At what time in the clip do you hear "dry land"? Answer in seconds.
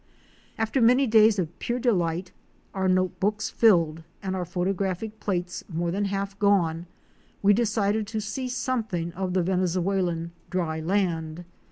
10.49-11.45